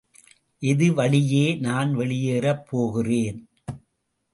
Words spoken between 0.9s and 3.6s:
வழியே நான் வெளியேறப் போகிறேன்.